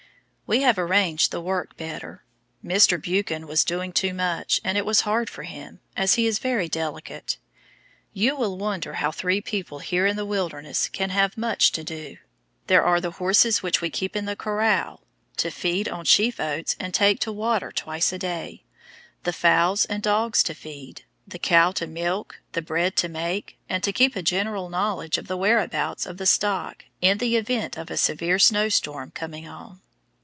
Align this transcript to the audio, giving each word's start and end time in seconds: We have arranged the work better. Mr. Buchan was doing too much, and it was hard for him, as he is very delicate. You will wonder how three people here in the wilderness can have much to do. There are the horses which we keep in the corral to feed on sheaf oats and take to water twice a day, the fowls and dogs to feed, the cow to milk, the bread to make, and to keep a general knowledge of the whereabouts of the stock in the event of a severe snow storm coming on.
We 0.53 0.63
have 0.63 0.77
arranged 0.77 1.31
the 1.31 1.39
work 1.39 1.77
better. 1.77 2.25
Mr. 2.61 3.01
Buchan 3.01 3.47
was 3.47 3.63
doing 3.63 3.93
too 3.93 4.13
much, 4.13 4.59
and 4.65 4.77
it 4.77 4.85
was 4.85 4.99
hard 5.07 5.29
for 5.29 5.43
him, 5.43 5.79
as 5.95 6.15
he 6.15 6.27
is 6.27 6.39
very 6.39 6.67
delicate. 6.67 7.37
You 8.11 8.35
will 8.35 8.57
wonder 8.57 8.95
how 8.95 9.11
three 9.13 9.39
people 9.39 9.79
here 9.79 10.05
in 10.05 10.17
the 10.17 10.25
wilderness 10.25 10.89
can 10.89 11.09
have 11.11 11.37
much 11.37 11.71
to 11.71 11.85
do. 11.85 12.17
There 12.67 12.83
are 12.83 12.99
the 12.99 13.11
horses 13.11 13.63
which 13.63 13.79
we 13.79 13.89
keep 13.89 14.13
in 14.13 14.25
the 14.25 14.35
corral 14.35 15.03
to 15.37 15.51
feed 15.51 15.87
on 15.87 16.03
sheaf 16.03 16.37
oats 16.37 16.75
and 16.81 16.93
take 16.93 17.21
to 17.21 17.31
water 17.31 17.71
twice 17.71 18.11
a 18.11 18.19
day, 18.19 18.65
the 19.23 19.31
fowls 19.31 19.85
and 19.85 20.03
dogs 20.03 20.43
to 20.43 20.53
feed, 20.53 21.05
the 21.25 21.39
cow 21.39 21.71
to 21.71 21.87
milk, 21.87 22.41
the 22.51 22.61
bread 22.61 22.97
to 22.97 23.07
make, 23.07 23.57
and 23.69 23.83
to 23.83 23.93
keep 23.93 24.17
a 24.17 24.21
general 24.21 24.67
knowledge 24.67 25.17
of 25.17 25.27
the 25.29 25.37
whereabouts 25.37 26.05
of 26.05 26.17
the 26.17 26.25
stock 26.25 26.83
in 26.99 27.19
the 27.19 27.37
event 27.37 27.77
of 27.77 27.89
a 27.89 27.95
severe 27.95 28.37
snow 28.37 28.67
storm 28.67 29.11
coming 29.11 29.47
on. 29.47 29.79